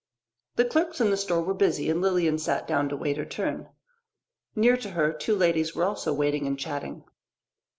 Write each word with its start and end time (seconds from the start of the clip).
The 0.55 0.65
clerks 0.65 0.99
in 0.99 1.11
the 1.11 1.15
store 1.17 1.43
were 1.43 1.53
busy 1.53 1.87
and 1.87 2.01
Lilian 2.01 2.39
sat 2.39 2.67
down 2.67 2.89
to 2.89 2.97
wait 2.97 3.17
her 3.17 3.23
turn. 3.25 3.69
Near 4.55 4.75
to 4.77 4.89
her 4.89 5.13
two 5.13 5.35
ladies 5.35 5.75
were 5.75 5.83
also 5.83 6.11
waiting 6.11 6.47
and 6.47 6.57
chatting. 6.57 7.03